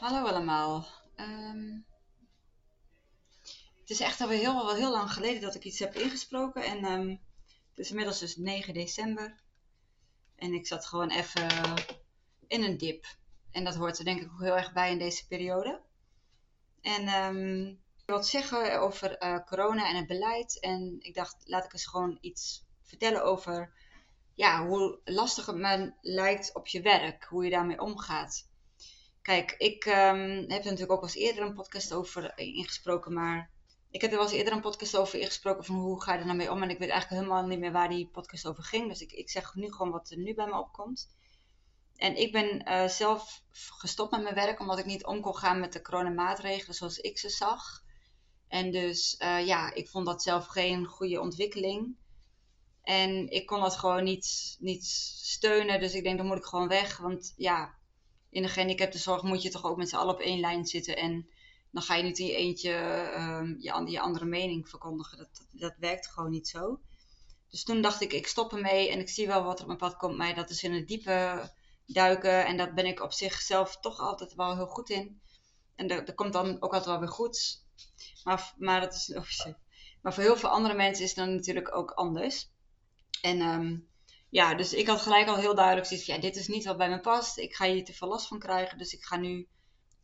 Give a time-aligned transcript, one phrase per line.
[0.00, 0.86] Hallo allemaal.
[1.16, 1.78] Ehm,
[3.80, 6.64] het is echt alweer heel, wel heel lang geleden dat ik iets heb ingesproken.
[6.64, 7.08] En ehm,
[7.68, 9.40] het is inmiddels dus 9 december.
[10.36, 11.48] En ik zat gewoon even
[12.46, 13.04] in een dip.
[13.50, 15.80] En dat hoort er denk ik ook heel erg bij in deze periode.
[16.80, 20.60] En um, ik wil wat zeggen over eh, corona en het beleid.
[20.60, 23.72] En ik dacht, laat ik eens gewoon iets vertellen over
[24.34, 27.24] ja, hoe lastig het me lijkt op je werk.
[27.24, 28.48] Hoe je daarmee omgaat.
[29.22, 33.50] Kijk, ik um, heb er natuurlijk ook wel eens eerder een podcast over ingesproken, maar
[33.90, 36.24] ik heb er wel eens eerder een podcast over ingesproken van hoe ga je er
[36.24, 36.62] nou mee om.
[36.62, 38.88] En ik weet eigenlijk helemaal niet meer waar die podcast over ging.
[38.88, 41.08] Dus ik, ik zeg nu gewoon wat er nu bij me opkomt.
[41.96, 45.60] En ik ben uh, zelf gestopt met mijn werk omdat ik niet om kon gaan
[45.60, 47.82] met de coronamaatregelen zoals ik ze zag.
[48.48, 51.96] En dus uh, ja, ik vond dat zelf geen goede ontwikkeling.
[52.82, 54.84] En ik kon dat gewoon niet, niet
[55.24, 55.80] steunen.
[55.80, 56.96] Dus ik denk, dan moet ik gewoon weg.
[56.96, 57.78] Want ja,
[58.30, 60.96] in de gehandicaptenzorg moet je toch ook met z'n allen op één lijn zitten.
[60.96, 61.28] En
[61.70, 62.72] dan ga je niet in je eentje
[63.16, 65.18] um, je, je, andere mening verkondigen.
[65.18, 66.80] Dat, dat, dat, werkt gewoon niet zo.
[67.50, 69.78] Dus toen dacht ik, ik stop ermee en ik zie wel wat er op mijn
[69.78, 70.16] pad komt.
[70.16, 71.50] Maar dat is in het diepe
[71.86, 72.46] duiken.
[72.46, 75.20] En dat ben ik op zichzelf toch altijd wel heel goed in.
[75.74, 77.64] En dat, dat komt dan ook altijd wel weer goed.
[78.24, 79.14] Maar, maar, dat is,
[80.02, 82.48] maar voor heel veel andere mensen is dan natuurlijk ook anders.
[83.22, 83.89] En um,
[84.30, 86.88] ja, dus ik had gelijk al heel duidelijk zoiets ja, dit is niet wat bij
[86.88, 87.38] me past.
[87.38, 89.48] Ik ga hier te veel last van krijgen, dus ik ga nu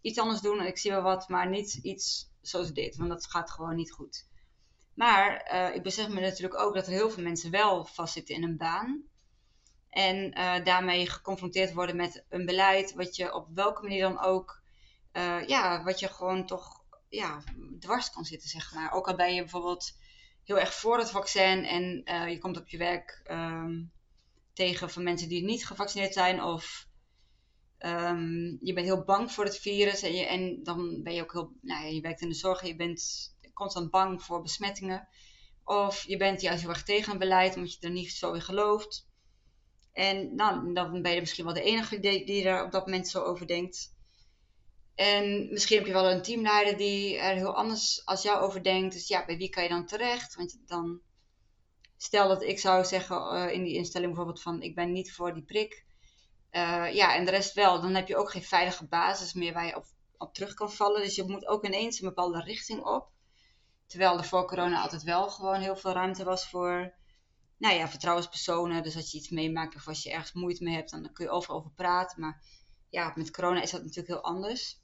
[0.01, 3.27] iets anders doen en ik zie wel wat, maar niet iets zoals dit, want dat
[3.27, 4.29] gaat gewoon niet goed.
[4.95, 8.43] Maar uh, ik besef me natuurlijk ook dat er heel veel mensen wel vastzitten in
[8.43, 9.03] een baan.
[9.89, 14.63] En uh, daarmee geconfronteerd worden met een beleid wat je op welke manier dan ook,
[15.13, 17.43] uh, ja, wat je gewoon toch ja,
[17.81, 18.93] dwars kan zitten, zeg maar.
[18.93, 19.99] Ook al ben je bijvoorbeeld
[20.45, 23.93] heel erg voor het vaccin en je komt op je werk um,
[24.57, 26.89] tegen van mensen die niet gevaccineerd zijn of
[27.79, 31.33] um, je bent heel bang voor het virus en, je, en dan ben je ook
[31.33, 35.09] heel, nou je werkt in de zorg en je bent constant bang voor besmettingen.
[35.65, 38.41] Of je bent juist heel erg tegen een beleid omdat je er niet zo in
[38.41, 39.09] gelooft.
[39.93, 43.09] En nou, dan ben je misschien wel de enige die, die er op dat moment
[43.09, 43.95] zo over denkt.
[44.95, 48.95] En misschien heb je wel een teamleider die er heel anders als jou over denkt.
[48.95, 50.35] Dus ja, bij wie kan je dan terecht?
[50.35, 51.01] Want dan
[51.97, 55.35] stel dat ik zou zeggen uh, in die instelling bijvoorbeeld van ik ben niet voor
[55.35, 55.85] die prik.
[56.53, 57.81] Uh, ja, en de rest wel.
[57.81, 59.87] Dan heb je ook geen veilige basis meer waar je op,
[60.17, 61.03] op terug kan vallen.
[61.03, 63.09] Dus je moet ook ineens een bepaalde richting op.
[63.87, 66.95] Terwijl er voor corona altijd wel gewoon heel veel ruimte was voor
[67.57, 68.83] nou ja, vertrouwenspersonen.
[68.83, 71.31] Dus als je iets meemaakt of als je ergens moeite mee hebt, dan kun je
[71.31, 72.21] overal over praten.
[72.21, 72.43] Maar
[72.89, 74.81] ja, met corona is dat natuurlijk heel anders.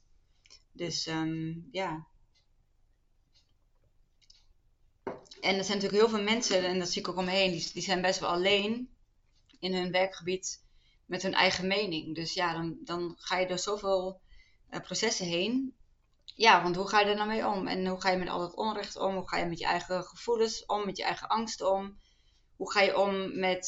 [0.71, 2.07] Dus um, ja,
[5.43, 7.83] en er zijn natuurlijk heel veel mensen, en dat zie ik ook omheen, die, die
[7.83, 8.89] zijn best wel alleen
[9.59, 10.63] in hun werkgebied
[11.05, 12.15] met hun eigen mening.
[12.15, 14.21] Dus ja, dan, dan ga je door zoveel
[14.69, 15.75] uh, processen heen.
[16.35, 17.67] Ja, want hoe ga je er nou mee om?
[17.67, 19.15] En hoe ga je met al dat onrecht om?
[19.15, 20.85] Hoe ga je met je eigen gevoelens om?
[20.85, 21.97] Met je eigen angsten om?
[22.55, 23.67] Hoe ga je om met...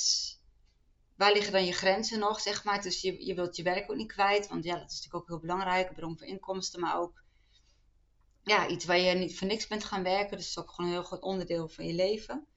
[1.16, 2.82] Waar liggen dan je grenzen nog, zeg maar?
[2.82, 4.48] Dus je, je wilt je werk ook niet kwijt.
[4.48, 5.94] Want ja, dat is natuurlijk ook heel belangrijk.
[5.94, 7.24] Bron voor inkomsten, maar ook
[8.46, 10.38] ja, iets waar je niet voor niks bent gaan werken.
[10.38, 12.48] Dus het is ook gewoon een heel groot onderdeel van je leven.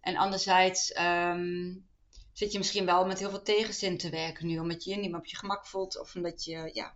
[0.00, 1.88] En anderzijds um,
[2.32, 4.58] zit je misschien wel met heel veel tegenzin te werken nu.
[4.58, 6.00] Omdat je je niet meer op je gemak voelt.
[6.00, 6.94] Of omdat je, ja...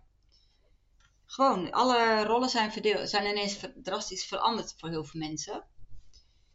[1.25, 5.65] Gewoon, alle rollen zijn, verdeeld, zijn ineens drastisch veranderd voor heel veel mensen.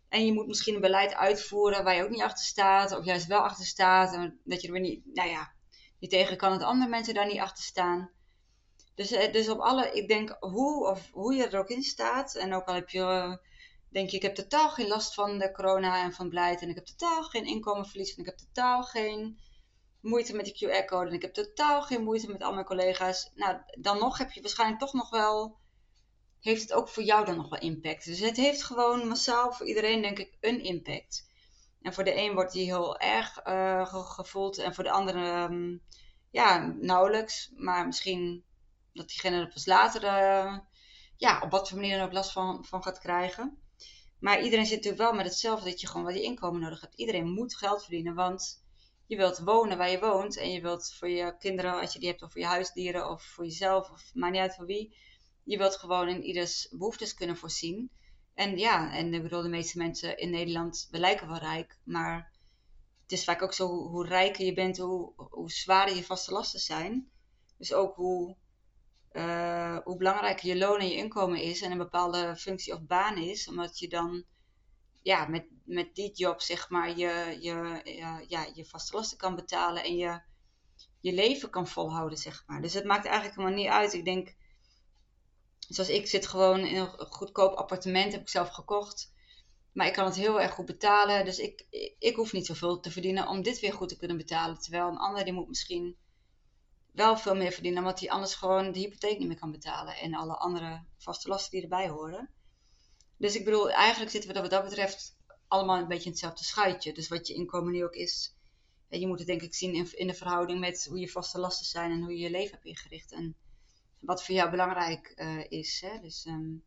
[0.09, 2.97] En je moet misschien een beleid uitvoeren waar je ook niet achter staat.
[2.97, 4.15] Of juist wel achter staat.
[4.15, 5.53] En dat je er weer niet, nou ja,
[5.99, 8.11] niet tegen kan dat andere mensen daar niet achter staan.
[8.95, 12.35] Dus, eh, dus op alle, ik denk hoe, of hoe je er ook in staat.
[12.35, 13.37] En ook al heb je, eh,
[13.89, 16.63] denk je, ik heb totaal geen last van de corona en van beleid.
[16.63, 18.15] En ik heb totaal geen inkomenverlies.
[18.15, 19.39] En ik heb totaal geen
[20.01, 21.09] moeite met de QR-code.
[21.09, 23.31] En ik heb totaal geen moeite met al mijn collega's.
[23.35, 25.57] Nou, dan nog heb je waarschijnlijk toch nog wel,
[26.41, 28.05] heeft het ook voor jou dan nog wel impact.
[28.05, 31.33] Dus het heeft gewoon massaal voor iedereen, denk ik, een impact.
[31.83, 34.59] En voor de een wordt die heel erg uh, gevoeld.
[34.59, 35.83] En voor de andere, um,
[36.31, 37.53] ja, nauwelijks.
[37.57, 38.45] Maar misschien
[38.95, 40.59] dat diegene er pas later, uh,
[41.17, 43.59] ja, op wat voor manier dan ook last van, van gaat krijgen.
[44.19, 46.95] Maar iedereen zit natuurlijk wel met hetzelfde, dat je gewoon wat je inkomen nodig hebt.
[46.95, 48.65] Iedereen moet geld verdienen, want
[49.07, 50.37] je wilt wonen waar je woont.
[50.37, 53.23] En je wilt voor je kinderen, als je die hebt, of voor je huisdieren, of
[53.23, 54.97] voor jezelf, of maakt niet uit voor wie.
[55.45, 57.91] Je wilt gewoon in ieders behoeftes kunnen voorzien.
[58.35, 62.33] En ja, en ik bedoel, de meeste mensen in Nederland, we lijken wel rijk, maar
[63.03, 66.33] het is vaak ook zo, hoe, hoe rijker je bent, hoe, hoe zwaarder je vaste
[66.33, 67.11] lasten zijn.
[67.59, 68.37] Dus ook hoe
[69.15, 73.17] uh, hoe belangrijk je loon en je inkomen is en een bepaalde functie of baan
[73.17, 73.49] is.
[73.49, 74.25] Omdat je dan
[75.03, 77.81] ja, met, met die job zeg maar je, je,
[78.29, 80.21] ja, je vaste lasten kan betalen en je,
[81.01, 82.63] je leven kan volhouden zeg maar.
[82.63, 83.93] Dus het maakt eigenlijk helemaal niet uit.
[83.93, 84.35] Ik denk
[85.69, 89.13] Zoals ik zit gewoon in een goedkoop appartement, heb ik zelf gekocht.
[89.73, 91.25] Maar ik kan het heel erg goed betalen.
[91.25, 91.67] Dus ik,
[91.99, 94.59] ik hoef niet zoveel te verdienen om dit weer goed te kunnen betalen.
[94.59, 95.97] Terwijl een ander die moet misschien
[96.95, 97.83] wel veel meer verdienen.
[97.83, 99.97] Omdat hij anders gewoon de hypotheek niet meer kan betalen.
[99.97, 102.31] En alle andere vaste lasten die erbij horen.
[103.17, 105.17] Dus ik bedoel, eigenlijk zitten we wat dat betreft
[105.49, 106.93] allemaal een beetje in hetzelfde schuitje.
[106.93, 108.35] Dus wat je inkomen nu ook is.
[108.89, 111.67] Je moet het denk ik zien in, in de verhouding met hoe je vaste lasten
[111.67, 113.13] zijn en hoe je je leven hebt ingericht.
[113.13, 113.37] En
[113.99, 115.81] wat voor jou belangrijk uh, is.
[115.81, 116.01] Hè?
[116.01, 116.65] Dus um,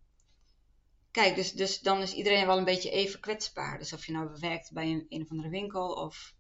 [1.12, 3.78] kijk, dus, dus dan is iedereen wel een beetje even kwetsbaar.
[3.78, 6.36] Dus of je nou werkt bij een, een of andere winkel of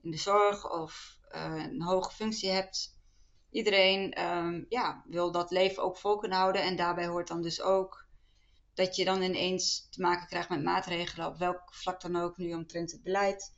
[0.00, 2.93] in de zorg of uh, een hoge functie hebt.
[3.54, 6.62] Iedereen um, ja, wil dat leven ook vol kunnen houden.
[6.62, 8.06] En daarbij hoort dan dus ook
[8.74, 12.54] dat je dan ineens te maken krijgt met maatregelen op welk vlak dan ook, nu
[12.54, 13.52] omtrent het beleid.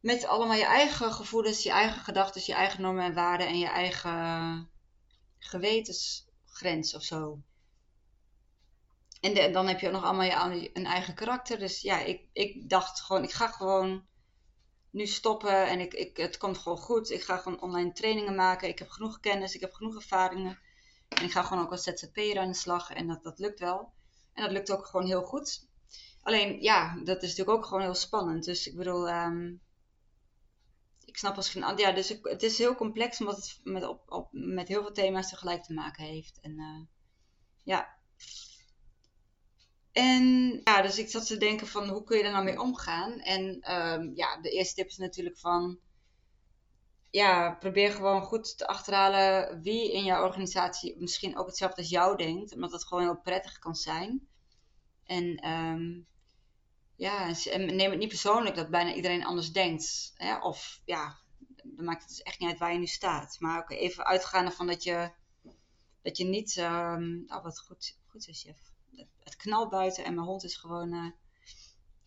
[0.00, 3.68] Met allemaal je eigen gevoelens, je eigen gedachten, je eigen normen en waarden en je
[3.68, 4.70] eigen
[5.38, 7.38] gewetensgrens of zo.
[9.20, 11.58] En, dan heb je ook nog allemaal je, een eigen karakter.
[11.58, 14.06] Dus ja, ik, ik dacht gewoon, ik ga gewoon
[14.90, 17.10] nu stoppen en ik, ik, het komt gewoon goed.
[17.10, 18.68] Ik ga gewoon online trainingen maken.
[18.68, 20.58] Ik heb genoeg kennis, ik heb genoeg ervaringen.
[21.08, 23.92] En ik ga gewoon ook als ZZP'er aan de slag en dat, dat lukt wel.
[24.32, 25.66] En dat lukt ook gewoon heel goed.
[26.22, 28.44] Alleen ja, dat is natuurlijk ook gewoon heel spannend.
[28.44, 29.54] Dus ik bedoel, ehm,
[31.04, 31.76] ik snap als geen.
[31.76, 35.28] Ja, dus het is heel complex omdat het met, op, op, met heel veel thema's
[35.28, 36.40] tegelijk te maken heeft.
[36.40, 36.80] En uh,
[37.62, 37.96] ja.
[39.98, 43.20] En ja, dus ik zat te denken van hoe kun je er nou mee omgaan?
[43.20, 45.78] En um, ja, de eerste tip is natuurlijk van.
[47.10, 52.16] Ja, probeer gewoon goed te achterhalen wie in jouw organisatie misschien ook hetzelfde als jou
[52.16, 52.54] denkt.
[52.54, 54.28] Omdat het gewoon heel prettig kan zijn.
[55.04, 56.06] En um,
[56.96, 60.12] ja, neem het niet persoonlijk dat bijna iedereen anders denkt.
[60.14, 60.38] Hè?
[60.38, 61.18] Of ja,
[61.62, 63.36] dan maakt het dus echt niet uit waar je nu staat.
[63.38, 65.10] Maar ook even uitgaande van dat je,
[66.02, 66.56] dat je niet.
[66.56, 68.76] Um, oh, wat goed, goed is, chef.
[69.28, 71.10] Het knalt buiten en mijn hond is gewoon uh,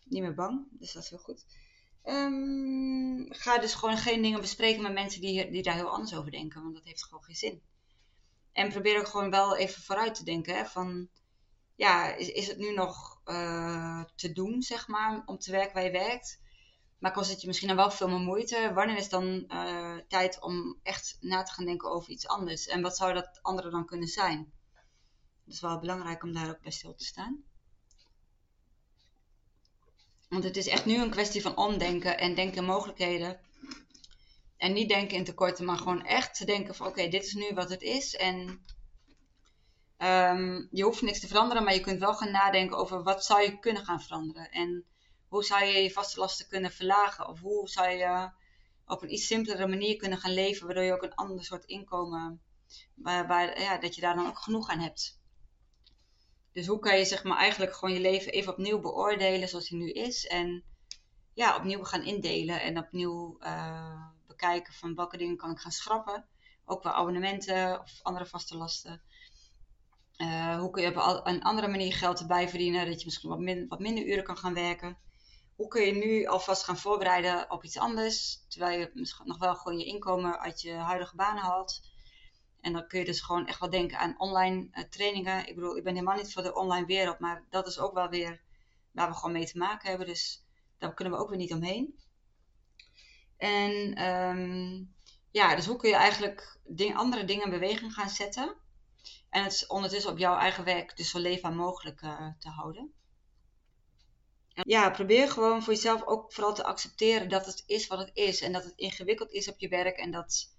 [0.04, 0.66] niet meer bang.
[0.70, 1.44] Dus dat is heel goed.
[2.04, 6.30] Um, ga dus gewoon geen dingen bespreken met mensen die, die daar heel anders over
[6.30, 6.62] denken.
[6.62, 7.62] Want dat heeft gewoon geen zin.
[8.52, 10.56] En probeer ook gewoon wel even vooruit te denken.
[10.56, 11.08] Hè, van
[11.74, 15.84] ja, is, is het nu nog uh, te doen, zeg maar, om te werken waar
[15.84, 16.40] je werkt?
[16.98, 18.72] Maar kost het je misschien dan wel veel meer moeite?
[18.74, 22.66] Wanneer is dan uh, tijd om echt na te gaan denken over iets anders?
[22.66, 24.52] En wat zou dat andere dan kunnen zijn?
[25.52, 27.44] Is wel belangrijk om daar ook bij stil te staan.
[30.28, 33.40] Want het is echt nu een kwestie van omdenken en denken in mogelijkheden.
[34.56, 37.70] En niet denken in tekorten, maar gewoon echt denken van oké, dit is nu wat
[37.70, 38.16] het is.
[38.16, 38.64] En
[40.02, 43.42] Um, je hoeft niks te veranderen, maar je kunt wel gaan nadenken over wat zou
[43.42, 44.50] je kunnen gaan veranderen.
[44.50, 44.84] En
[45.28, 47.28] hoe zou je je vaste lasten kunnen verlagen?
[47.28, 48.30] Of hoe zou je
[48.86, 52.42] op een iets simpelere manier kunnen gaan leven, waardoor je ook een ander soort inkomen,
[52.94, 55.20] waar, ja, dat je daar dan ook genoeg aan hebt.
[56.52, 59.78] Dus hoe kan je zeg maar eigenlijk gewoon je leven even opnieuw beoordelen zoals hij
[59.78, 60.26] nu is.
[60.26, 60.64] En
[61.34, 66.26] ja, opnieuw gaan indelen en opnieuw uh, bekijken van welke dingen kan ik gaan schrappen.
[66.64, 69.02] Ook qua abonnementen of andere vaste lasten.
[70.16, 73.68] Uh, hoe kun je op een andere manier geld erbij verdienen, dat je misschien wat,
[73.68, 74.98] wat minder uren kan gaan werken.
[75.56, 79.54] Hoe kun je nu alvast gaan voorbereiden op iets anders, terwijl je misschien nog wel
[79.54, 81.80] gewoon je inkomen uit je huidige baan haalt.
[82.62, 85.48] En dan kun je dus gewoon echt wel denken aan online uh, trainingen.
[85.48, 88.08] Ik bedoel, ik ben helemaal niet voor de online wereld, maar dat is ook wel
[88.08, 88.40] weer
[88.90, 90.06] waar we gewoon mee te maken hebben.
[90.06, 90.44] Dus
[90.78, 91.98] daar kunnen we ook weer niet omheen.
[93.36, 94.94] En um,
[95.30, 96.60] ja, dus hoe kun je eigenlijk
[96.94, 98.56] andere dingen in beweging gaan zetten
[99.30, 102.92] en het ondertussen op jouw eigen werk dus zo leefbaar mogelijk uh, te houden.
[104.54, 108.40] Ja, probeer gewoon voor jezelf ook vooral te accepteren dat het is wat het is.
[108.40, 109.96] En dat het ingewikkeld is op je werk.
[109.96, 110.54] En dat,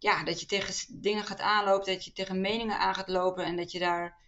[0.00, 1.92] ja, dat je tegen dingen gaat aanlopen.
[1.92, 3.44] Dat je tegen meningen aan gaat lopen.
[3.44, 4.18] En dat je daar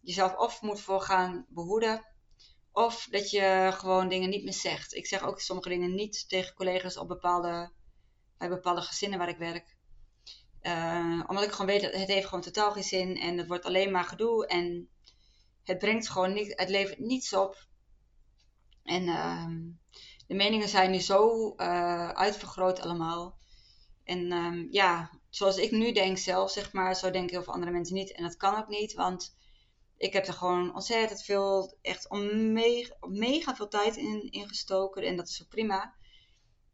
[0.00, 2.04] jezelf of moet voor gaan behoeden.
[2.72, 4.94] Of dat je gewoon dingen niet meer zegt.
[4.94, 7.72] Ik zeg ook sommige dingen niet tegen collega's op bepaalde,
[8.38, 9.76] bij bepaalde gezinnen waar ik werk.
[10.62, 13.64] Uh, omdat ik gewoon weet dat het heeft gewoon totaal geen zin en het wordt
[13.64, 14.88] alleen maar gedoe en
[15.64, 17.66] het brengt gewoon niet, het levert niets op.
[18.82, 19.46] En uh,
[20.26, 23.38] de meningen zijn nu zo uh, uitvergroot allemaal.
[24.10, 27.72] En um, ja, zoals ik nu denk zelf, zeg maar, zo denken heel veel andere
[27.72, 28.12] mensen niet.
[28.12, 29.36] En dat kan ook niet, want
[29.96, 32.10] ik heb er gewoon ontzettend veel, echt
[33.08, 35.02] mega, veel tijd in, in gestoken.
[35.02, 35.94] En dat is zo prima.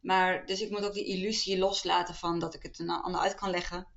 [0.01, 3.35] Maar, dus ik moet ook die illusie loslaten van dat ik het een ander uit
[3.35, 3.87] kan leggen.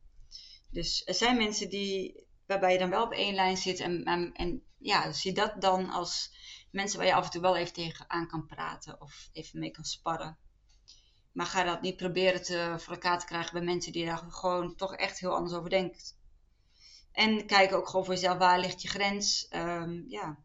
[0.71, 3.81] Dus er zijn mensen die, waarbij je dan wel op één lijn zit.
[3.81, 6.35] En, en, en ja, zie dat dan als
[6.71, 9.01] mensen waar je af en toe wel even tegen aan kan praten.
[9.01, 10.39] Of even mee kan sparren.
[11.33, 14.77] Maar ga dat niet proberen te, voor elkaar te krijgen bij mensen die daar gewoon
[14.77, 16.01] toch echt heel anders over denken.
[17.13, 19.49] En kijk ook gewoon voor jezelf, waar ligt je grens?
[19.51, 20.39] Um, ja.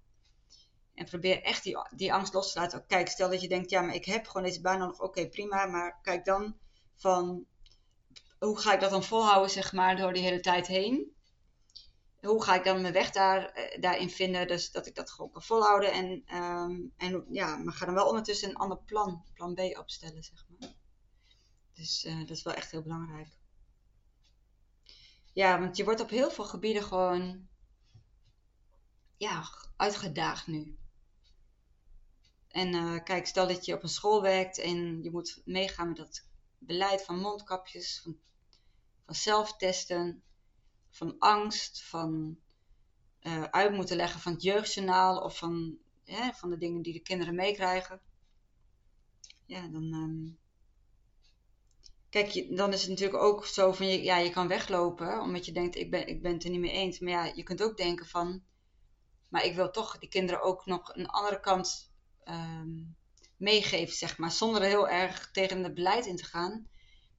[0.93, 2.85] En probeer echt die, die angst los te laten.
[2.87, 4.99] Kijk, stel dat je denkt, ja, maar ik heb gewoon deze baan nodig.
[4.99, 5.65] Oké, prima.
[5.65, 6.57] Maar kijk dan
[6.95, 7.45] van,
[8.39, 11.14] hoe ga ik dat dan volhouden, zeg maar, door die hele tijd heen?
[12.25, 15.31] Hoe ga ik dan mijn weg daar, eh, daarin vinden, dus dat ik dat gewoon
[15.31, 15.91] kan volhouden.
[15.91, 20.23] En, um, en ja, maar ga dan wel ondertussen een ander plan, plan B opstellen,
[20.23, 20.73] zeg maar.
[21.73, 23.29] Dus uh, dat is wel echt heel belangrijk.
[25.33, 27.47] Ja, want je wordt op heel veel gebieden gewoon
[29.17, 30.77] ja, uitgedaagd nu.
[32.47, 35.97] En uh, kijk, stel dat je op een school werkt en je moet meegaan met
[35.97, 36.27] dat
[36.57, 38.17] beleid van mondkapjes, van,
[39.05, 40.23] van zelftesten,
[40.95, 42.37] van angst, van
[43.21, 46.99] uh, uit moeten leggen van het jeugdjournaal of van, hè, van de dingen die de
[46.99, 48.01] kinderen meekrijgen.
[49.45, 49.93] Ja, dan.
[49.93, 50.37] Um,
[52.09, 55.45] kijk, je, dan is het natuurlijk ook zo van je, ja, je kan weglopen omdat
[55.45, 56.99] je denkt, ik ben, ik ben het er niet mee eens.
[56.99, 58.43] Maar ja, je kunt ook denken van,
[59.29, 61.91] maar ik wil toch die kinderen ook nog een andere kant
[62.25, 62.95] um,
[63.37, 64.31] meegeven, zeg maar.
[64.31, 66.67] Zonder er heel erg tegen het beleid in te gaan.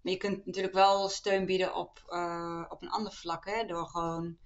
[0.07, 3.45] Maar je kunt natuurlijk wel steun bieden op, uh, op een ander vlak.
[3.45, 3.65] Hè?
[3.65, 4.39] Door gewoon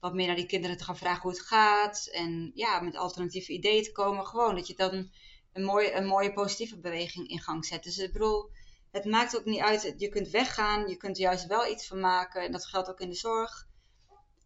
[0.00, 2.08] wat meer naar die kinderen te gaan vragen hoe het gaat.
[2.12, 4.26] En ja, met alternatieve ideeën te komen.
[4.26, 5.10] Gewoon dat je dan
[5.52, 7.82] een mooie, een mooie positieve beweging in gang zet.
[7.82, 8.50] Dus ik bedoel,
[8.90, 9.94] het maakt ook niet uit.
[9.96, 10.88] Je kunt weggaan.
[10.88, 12.42] Je kunt juist wel iets van maken.
[12.42, 13.66] En dat geldt ook in de zorg.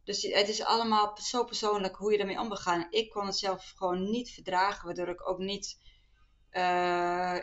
[0.04, 2.86] Dus het is allemaal zo persoonlijk hoe je ermee om gaan.
[2.90, 5.78] Ik kon het zelf gewoon niet verdragen, waardoor ik ook niet.
[6.56, 7.36] Uh,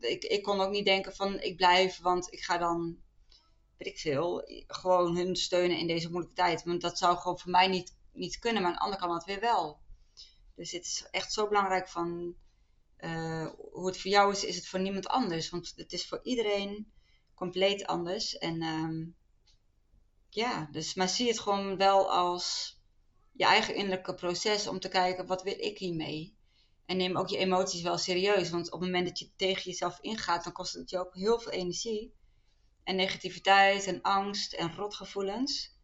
[0.00, 2.96] ik, ik, kon ook niet denken van ik blijf, want ik ga dan,
[3.76, 6.64] weet ik veel, gewoon hun steunen in deze moeilijke tijd.
[6.64, 9.40] Want dat zou gewoon voor mij niet, niet kunnen, maar aan de andere kant weer
[9.40, 9.80] wel.
[10.54, 12.34] Dus het is echt zo belangrijk van
[12.98, 15.50] uh, hoe het voor jou is, is het voor niemand anders.
[15.50, 16.92] Want het is voor iedereen
[17.34, 18.38] compleet anders.
[18.38, 19.16] En um,
[20.28, 22.76] ja, dus, maar zie het gewoon wel als
[23.32, 26.37] je eigen innerlijke proces om te kijken wat wil ik hiermee.
[26.88, 29.98] En neem ook je emoties wel serieus, want op het moment dat je tegen jezelf
[30.00, 32.14] ingaat, dan kost het je ook heel veel energie.
[32.84, 35.76] En negativiteit en angst en rotgevoelens.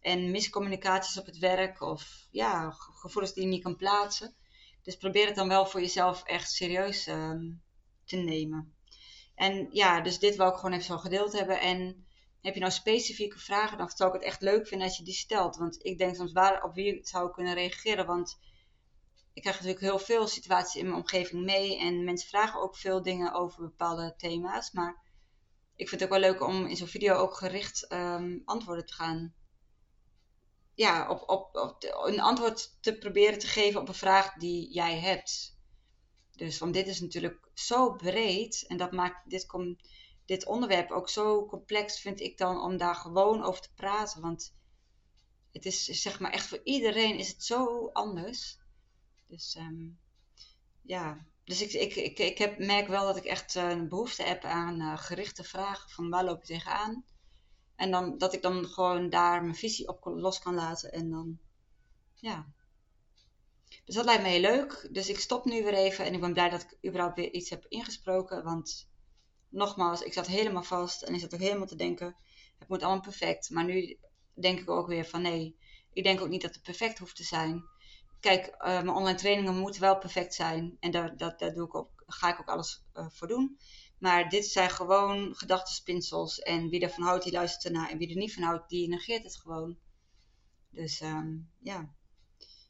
[0.00, 4.34] En miscommunicaties op het werk of ja, gevoelens die je niet kan plaatsen.
[4.82, 7.62] Dus probeer het dan wel voor jezelf echt serieus um,
[8.04, 8.74] te nemen.
[9.34, 11.60] En ja, dus dit wil ik gewoon even zo gedeeld hebben.
[11.60, 12.06] En
[12.40, 15.14] heb je nou specifieke vragen, dan zou ik het echt leuk vinden als je die
[15.14, 15.56] stelt.
[15.56, 18.06] Want ik denk soms waar, op wie ik zou kunnen reageren.
[18.06, 18.38] Want
[19.38, 21.78] ik krijg natuurlijk heel veel situaties in mijn omgeving mee.
[21.78, 24.70] En mensen vragen ook veel dingen over bepaalde thema's.
[24.72, 25.02] Maar
[25.76, 28.92] ik vind het ook wel leuk om in zo'n video ook gericht um, antwoorden te
[28.92, 29.34] gaan.
[30.74, 34.98] Ja, op, op, op een antwoord te proberen te geven op een vraag die jij
[34.98, 35.58] hebt.
[36.32, 38.64] Dus want dit is natuurlijk zo breed.
[38.66, 39.88] En dat maakt, dit komt
[40.24, 44.20] dit onderwerp ook zo complex vind ik dan om daar gewoon over te praten.
[44.20, 44.54] Want
[45.52, 48.57] het is zeg maar echt voor iedereen is het zo anders.
[49.28, 49.98] Dus um,
[50.82, 54.22] ja, dus ik, ik, ik, ik heb, merk wel dat ik echt uh, een behoefte
[54.22, 57.04] heb aan uh, gerichte vragen van waar loop je tegenaan.
[57.76, 61.38] En dan, dat ik dan gewoon daar mijn visie op los kan laten en dan,
[62.14, 62.46] ja.
[63.84, 64.88] Dus dat lijkt me heel leuk.
[64.92, 67.50] Dus ik stop nu weer even en ik ben blij dat ik überhaupt weer iets
[67.50, 68.44] heb ingesproken.
[68.44, 68.88] Want
[69.48, 72.16] nogmaals, ik zat helemaal vast en ik zat ook helemaal te denken,
[72.58, 73.50] het moet allemaal perfect.
[73.50, 73.98] Maar nu
[74.34, 75.58] denk ik ook weer van nee,
[75.92, 77.64] ik denk ook niet dat het perfect hoeft te zijn.
[78.20, 82.02] Kijk, uh, mijn online trainingen moeten wel perfect zijn en daar, dat, doe ik ook,
[82.06, 83.58] ga ik ook alles uh, voor doen.
[83.98, 88.16] Maar dit zijn gewoon gedachtenspinsels en wie ervan houdt, die luistert ernaar en wie er
[88.16, 89.78] niet van houdt, die negeert het gewoon.
[90.70, 91.94] Dus um, ja.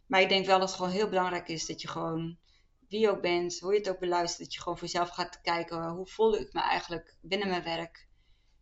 [0.06, 2.38] Maar ik denk wel dat het gewoon heel belangrijk is dat je gewoon
[2.88, 5.40] wie je ook bent, hoe je het ook beluistert, dat je gewoon voor jezelf gaat
[5.40, 8.08] kijken, hoe voel ik me eigenlijk binnen mijn werk?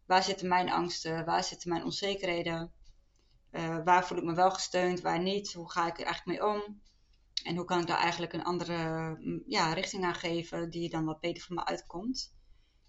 [0.07, 1.25] Waar zitten mijn angsten?
[1.25, 2.73] Waar zitten mijn onzekerheden?
[3.57, 5.53] Uh, waar voel ik me wel gesteund, waar niet?
[5.53, 6.81] Hoe ga ik er eigenlijk mee om?
[7.43, 11.05] En hoe kan ik daar eigenlijk een andere mm, ja, richting aan geven die dan
[11.05, 12.35] wat beter voor me uitkomt?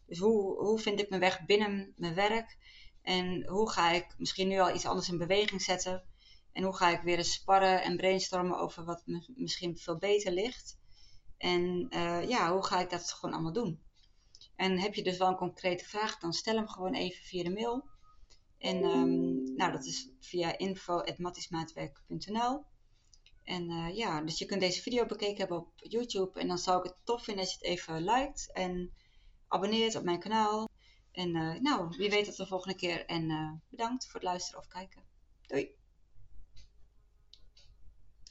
[0.05, 2.57] Dus hoe, hoe vind ik mijn weg binnen mijn werk?
[3.01, 6.03] En hoe ga ik misschien nu al iets anders in beweging zetten?
[6.51, 9.03] En hoe ga ik weer eens sparren en brainstormen over wat
[9.35, 10.79] misschien veel beter ligt?
[11.37, 13.81] En uh, ja, hoe ga ik dat gewoon allemaal doen?
[14.55, 17.49] En heb je dus wel een concrete vraag, dan stel hem gewoon even via de
[17.49, 17.89] mail.
[18.57, 22.65] En um, nou, dat is via info.mattismaatwerk.nl
[23.43, 26.39] En uh, ja, dus je kunt deze video bekeken hebben op YouTube.
[26.39, 28.93] En dan zou ik het tof vinden als je het even liked en
[29.47, 30.69] abonneert op mijn kanaal.
[31.11, 33.05] En uh, nou, wie weet tot de volgende keer.
[33.05, 35.03] En bedankt voor het luisteren of kijken.
[35.41, 35.75] Doei!